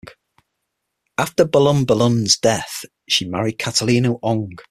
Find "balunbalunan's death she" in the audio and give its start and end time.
1.45-3.29